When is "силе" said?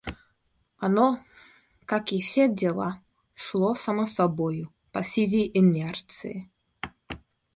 5.03-5.45